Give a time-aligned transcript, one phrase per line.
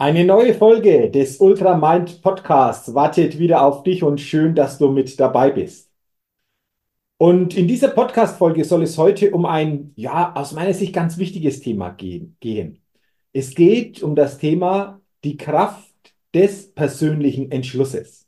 [0.00, 5.20] Eine neue Folge des Ultramind Podcasts wartet wieder auf dich und schön, dass du mit
[5.20, 5.90] dabei bist.
[7.18, 11.60] Und in dieser Podcast-Folge soll es heute um ein, ja, aus meiner Sicht ganz wichtiges
[11.60, 12.82] Thema gehen.
[13.34, 15.92] Es geht um das Thema die Kraft
[16.32, 18.26] des persönlichen Entschlusses.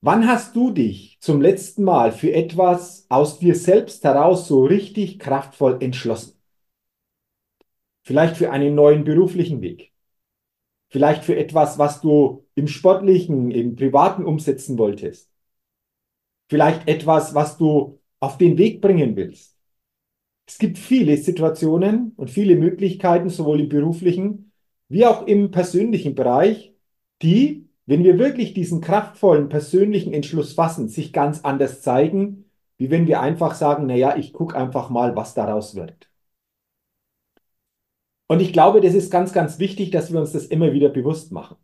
[0.00, 5.18] Wann hast du dich zum letzten Mal für etwas aus dir selbst heraus so richtig
[5.18, 6.39] kraftvoll entschlossen?
[8.10, 9.92] Vielleicht für einen neuen beruflichen Weg.
[10.88, 15.30] Vielleicht für etwas, was du im sportlichen, im privaten umsetzen wolltest.
[16.48, 19.56] Vielleicht etwas, was du auf den Weg bringen willst.
[20.44, 24.52] Es gibt viele Situationen und viele Möglichkeiten, sowohl im beruflichen
[24.88, 26.74] wie auch im persönlichen Bereich,
[27.22, 33.06] die, wenn wir wirklich diesen kraftvollen persönlichen Entschluss fassen, sich ganz anders zeigen, wie wenn
[33.06, 36.09] wir einfach sagen, naja, ich gucke einfach mal, was daraus wird.
[38.30, 41.32] Und ich glaube, das ist ganz, ganz wichtig, dass wir uns das immer wieder bewusst
[41.32, 41.56] machen.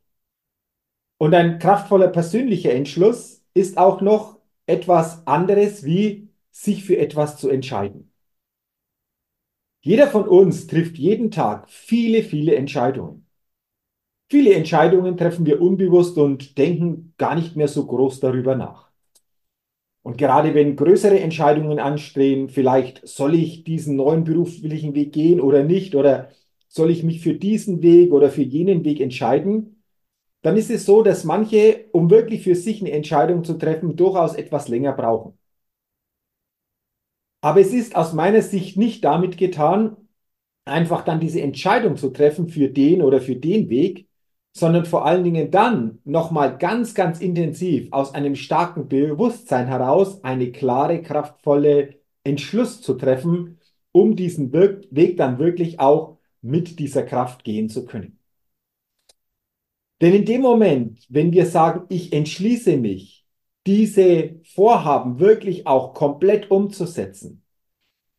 [1.16, 7.48] Und ein kraftvoller persönlicher Entschluss ist auch noch etwas anderes, wie sich für etwas zu
[7.50, 8.10] entscheiden.
[9.80, 13.28] Jeder von uns trifft jeden Tag viele, viele Entscheidungen.
[14.28, 18.90] Viele Entscheidungen treffen wir unbewusst und denken gar nicht mehr so groß darüber nach.
[20.02, 25.62] Und gerade wenn größere Entscheidungen anstehen, vielleicht soll ich diesen neuen beruflichen Weg gehen oder
[25.62, 26.32] nicht, oder
[26.68, 29.82] soll ich mich für diesen Weg oder für jenen Weg entscheiden,
[30.42, 34.34] dann ist es so, dass manche, um wirklich für sich eine Entscheidung zu treffen, durchaus
[34.34, 35.38] etwas länger brauchen.
[37.40, 39.96] Aber es ist aus meiner Sicht nicht damit getan,
[40.64, 44.08] einfach dann diese Entscheidung zu treffen für den oder für den Weg,
[44.52, 50.50] sondern vor allen Dingen dann nochmal ganz, ganz intensiv aus einem starken Bewusstsein heraus eine
[50.50, 53.60] klare, kraftvolle Entschluss zu treffen,
[53.92, 58.18] um diesen Weg dann wirklich auch mit dieser Kraft gehen zu können.
[60.00, 63.26] Denn in dem Moment, wenn wir sagen, ich entschließe mich,
[63.66, 67.42] diese Vorhaben wirklich auch komplett umzusetzen,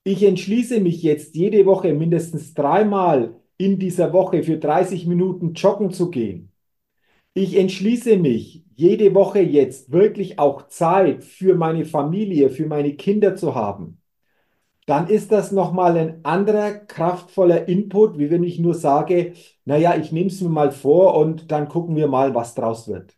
[0.04, 5.92] ich entschließe mich jetzt jede Woche mindestens dreimal in dieser Woche für 30 Minuten joggen
[5.92, 6.54] zu gehen.
[7.34, 13.36] Ich entschließe mich jede Woche jetzt wirklich auch Zeit für meine Familie, für meine Kinder
[13.36, 14.02] zu haben
[14.88, 19.34] dann ist das nochmal ein anderer kraftvoller Input, wie wenn ich nur sage,
[19.66, 23.16] naja, ich nehme es mir mal vor und dann gucken wir mal, was draus wird.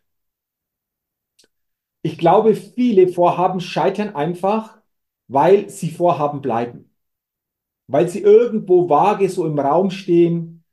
[2.02, 4.80] Ich glaube, viele Vorhaben scheitern einfach,
[5.28, 6.90] weil sie Vorhaben bleiben.
[7.88, 10.64] Weil sie irgendwo vage so im Raum stehen.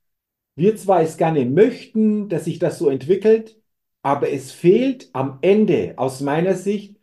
[0.55, 3.61] Wir zwar es gerne möchten, dass sich das so entwickelt,
[4.03, 6.99] aber es fehlt am Ende aus meiner Sicht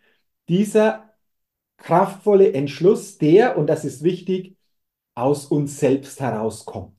[0.48, 1.13] dieser
[1.84, 4.56] kraftvolle Entschluss, der, und das ist wichtig,
[5.14, 6.96] aus uns selbst herauskommt.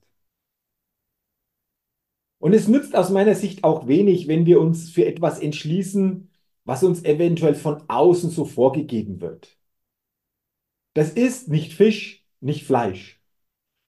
[2.37, 6.29] Und es nützt aus meiner Sicht auch wenig, wenn wir uns für etwas entschließen,
[6.65, 9.57] was uns eventuell von außen so vorgegeben wird.
[10.93, 13.19] Das ist nicht Fisch, nicht Fleisch.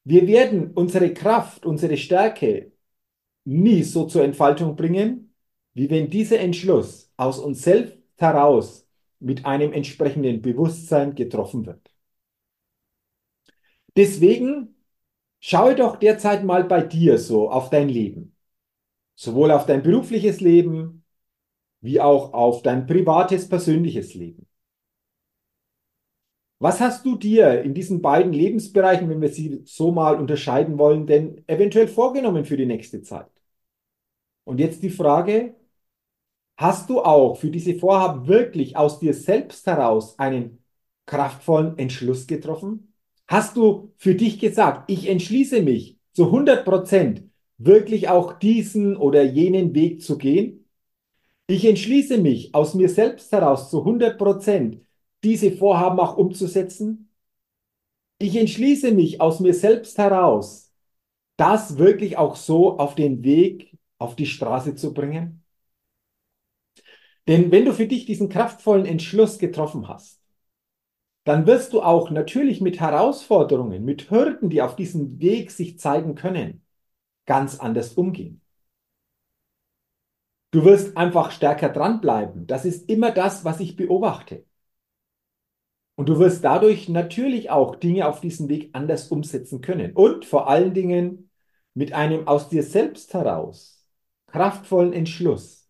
[0.03, 2.71] Wir werden unsere Kraft, unsere Stärke
[3.45, 5.35] nie so zur Entfaltung bringen,
[5.75, 8.87] wie wenn dieser Entschluss aus uns selbst heraus
[9.19, 11.91] mit einem entsprechenden Bewusstsein getroffen wird.
[13.95, 14.75] Deswegen
[15.39, 18.35] Schaue doch derzeit mal bei dir so auf dein Leben.
[19.15, 21.03] Sowohl auf dein berufliches Leben
[21.81, 24.47] wie auch auf dein privates, persönliches Leben.
[26.59, 31.05] Was hast du dir in diesen beiden Lebensbereichen, wenn wir sie so mal unterscheiden wollen,
[31.05, 33.29] denn eventuell vorgenommen für die nächste Zeit?
[34.45, 35.55] Und jetzt die Frage,
[36.57, 40.63] hast du auch für diese Vorhaben wirklich aus dir selbst heraus einen
[41.06, 42.94] kraftvollen Entschluss getroffen?
[43.27, 47.24] Hast du für dich gesagt, ich entschließe mich zu 100 Prozent
[47.57, 50.65] wirklich auch diesen oder jenen Weg zu gehen?
[51.48, 54.81] Ich entschließe mich aus mir selbst heraus zu 100 Prozent
[55.24, 57.10] diese Vorhaben auch umzusetzen?
[58.19, 60.74] Ich entschließe mich aus mir selbst heraus,
[61.38, 65.44] das wirklich auch so auf den Weg, auf die Straße zu bringen?
[67.27, 70.21] Denn wenn du für dich diesen kraftvollen Entschluss getroffen hast,
[71.25, 76.15] dann wirst du auch natürlich mit Herausforderungen, mit Hürden, die auf diesem Weg sich zeigen
[76.15, 76.65] können,
[77.25, 78.41] ganz anders umgehen.
[80.51, 82.47] Du wirst einfach stärker dranbleiben.
[82.47, 84.45] Das ist immer das, was ich beobachte.
[85.95, 89.91] Und du wirst dadurch natürlich auch Dinge auf diesem Weg anders umsetzen können.
[89.94, 91.29] Und vor allen Dingen
[91.74, 93.85] mit einem aus dir selbst heraus
[94.27, 95.66] kraftvollen Entschluss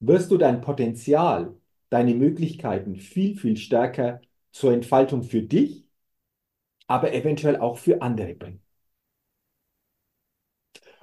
[0.00, 1.54] wirst du dein Potenzial,
[1.90, 4.20] deine Möglichkeiten viel, viel stärker
[4.52, 5.86] zur Entfaltung für dich,
[6.86, 8.62] aber eventuell auch für andere bringen.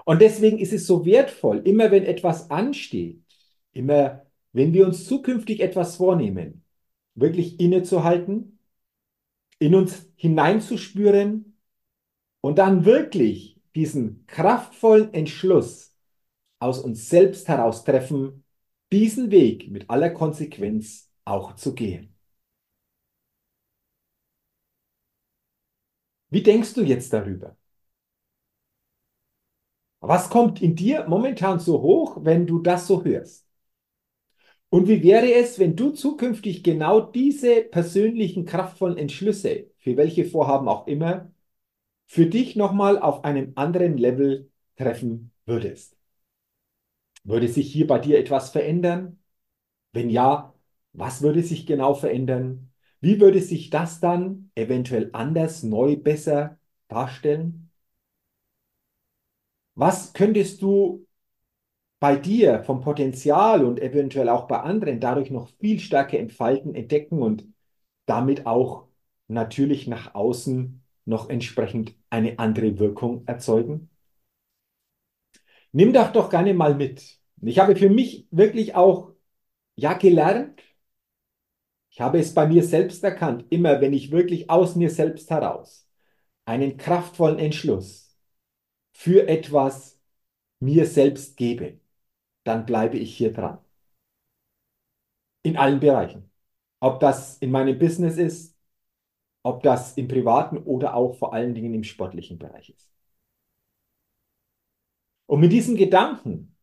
[0.06, 3.22] Und deswegen ist es so wertvoll, immer wenn etwas ansteht,
[3.74, 6.64] immer wenn wir uns zukünftig etwas vornehmen,
[7.14, 8.60] wirklich innezuhalten,
[9.60, 11.58] in uns hineinzuspüren
[12.42, 15.94] und dann wirklich diesen kraftvollen Entschluss
[16.60, 18.44] aus uns selbst heraus treffen,
[18.92, 22.14] diesen Weg mit aller Konsequenz auch zu gehen.
[26.30, 27.58] Wie denkst du jetzt darüber?
[30.00, 33.46] Was kommt in dir momentan so hoch, wenn du das so hörst?
[34.70, 40.68] Und wie wäre es, wenn du zukünftig genau diese persönlichen, kraftvollen Entschlüsse, für welche Vorhaben
[40.68, 41.32] auch immer,
[42.08, 45.97] für dich nochmal auf einem anderen Level treffen würdest?
[47.28, 49.20] Würde sich hier bei dir etwas verändern?
[49.94, 50.54] Wenn ja,
[50.94, 52.72] was würde sich genau verändern?
[53.02, 56.60] Wie würde sich das dann eventuell anders, neu, besser
[56.90, 57.72] darstellen?
[59.76, 61.06] Was könntest du
[62.00, 67.22] bei dir vom Potenzial und eventuell auch bei anderen dadurch noch viel stärker entfalten, entdecken
[67.24, 67.48] und
[68.08, 68.88] damit auch
[69.28, 73.90] natürlich nach außen noch entsprechend eine andere Wirkung erzeugen?
[75.72, 77.20] Nimm das doch gerne mal mit.
[77.42, 79.14] Ich habe für mich wirklich auch
[79.76, 80.62] ja gelernt.
[81.90, 85.90] Ich habe es bei mir selbst erkannt, immer wenn ich wirklich aus mir selbst heraus
[86.46, 88.16] einen kraftvollen Entschluss
[88.94, 90.00] für etwas
[90.60, 91.80] mir selbst gebe,
[92.46, 93.60] dann bleibe ich hier dran.
[95.44, 96.30] In allen Bereichen.
[96.80, 98.56] Ob das in meinem Business ist,
[99.44, 102.97] ob das im privaten oder auch vor allen Dingen im sportlichen Bereich ist.
[105.28, 106.56] Und mit diesem Gedanken,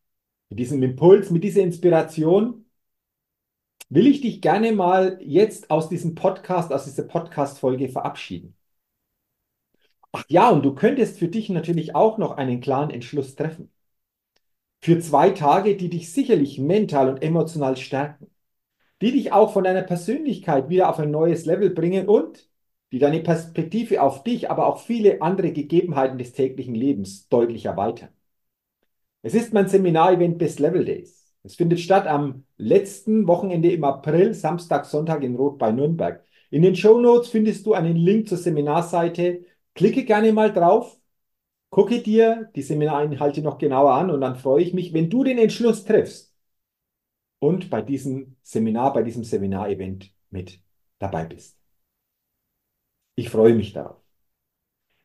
[0.49, 2.65] mit diesem Impuls, mit dieser Inspiration
[3.89, 8.55] will ich dich gerne mal jetzt aus diesem Podcast, aus dieser Podcast-Folge verabschieden.
[10.11, 13.71] Ach ja, und du könntest für dich natürlich auch noch einen klaren Entschluss treffen
[14.81, 18.27] für zwei Tage, die dich sicherlich mental und emotional stärken,
[19.01, 22.49] die dich auch von deiner Persönlichkeit wieder auf ein neues Level bringen und
[22.91, 28.14] die deine Perspektive auf dich, aber auch viele andere Gegebenheiten des täglichen Lebens deutlich erweitern.
[29.25, 31.33] Es ist mein Seminar-Event Best Level Days.
[31.41, 36.23] Es findet statt am letzten Wochenende im April, Samstag, Sonntag in Rot bei Nürnberg.
[36.51, 39.45] In den Show Notes findest du einen Link zur Seminarseite.
[39.73, 40.99] Klicke gerne mal drauf
[41.75, 45.37] Gucke dir die Seminarinhalte noch genauer an und dann freue ich mich, wenn du den
[45.37, 46.33] Entschluss triffst
[47.39, 50.61] und bei diesem Seminar, bei diesem Seminarevent mit
[50.99, 51.57] dabei bist.
[53.15, 54.04] Ich freue mich darauf.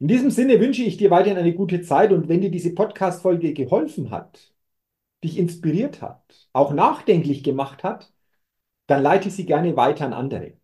[0.01, 3.53] In diesem Sinne wünsche ich dir weiterhin eine gute Zeit und wenn dir diese Podcast-Folge
[3.55, 4.53] geholfen hat,
[5.25, 8.13] dich inspiriert hat, auch nachdenklich gemacht hat,
[8.89, 10.55] dann leite sie gerne weiter an andere.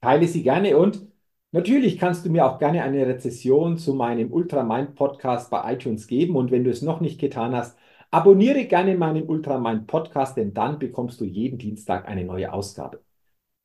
[0.00, 1.08] Teile sie gerne und
[1.52, 6.36] Natürlich kannst du mir auch gerne eine Rezession zu meinem Ultramind Podcast bei iTunes geben
[6.36, 7.78] und wenn du es noch nicht getan hast,
[8.10, 13.02] abonniere gerne meinen Ultramind Podcast, denn dann bekommst du jeden Dienstag eine neue Ausgabe.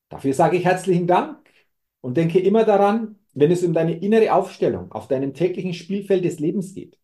[0.09, 1.39] Dafür sage ich herzlichen Dank
[2.01, 6.39] und denke immer daran, wenn es um deine innere Aufstellung auf deinem täglichen Spielfeld des
[6.39, 6.97] Lebens geht,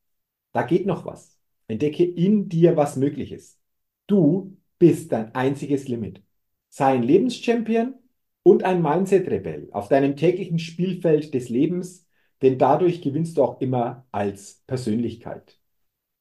[0.52, 1.38] da geht noch was.
[1.68, 3.60] Entdecke in dir, was möglich ist.
[4.08, 6.24] Du bist dein einziges Limit.
[6.70, 7.96] Sei ein Lebenschampion
[8.44, 12.08] und ein Mindset-Rebell auf deinem täglichen Spielfeld des Lebens,
[12.42, 15.60] denn dadurch gewinnst du auch immer als Persönlichkeit.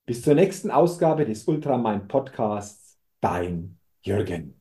[0.04, 4.60] Bis zur nächsten Ausgabe des Ultramind Podcasts, dein Jürgen.